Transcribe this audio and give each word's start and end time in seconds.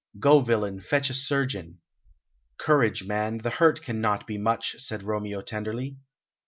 Go, 0.19 0.39
villain, 0.39 0.79
fetch 0.79 1.11
a 1.11 1.13
surgeon." 1.13 1.77
"Courage, 2.57 3.03
man, 3.03 3.37
the 3.37 3.51
hurt 3.51 3.83
cannot 3.83 4.25
be 4.25 4.39
much," 4.39 4.77
said 4.79 5.03
Romeo 5.03 5.43
tenderly. 5.43 5.97